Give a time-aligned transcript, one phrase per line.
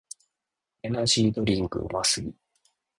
[0.81, 2.33] エナジードリンクうますぎ